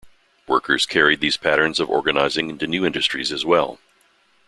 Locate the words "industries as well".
2.87-3.77